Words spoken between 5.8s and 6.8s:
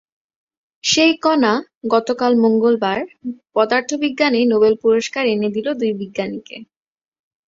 দুই বিজ্ঞানীকে।